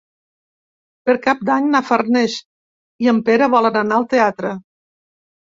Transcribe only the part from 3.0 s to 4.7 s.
i en Pere volen anar al teatre.